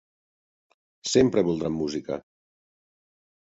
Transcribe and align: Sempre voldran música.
Sempre 1.13 1.45
voldran 1.51 1.77
música. 1.81 2.21